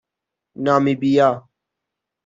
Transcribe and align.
نامیبیا 0.63 1.31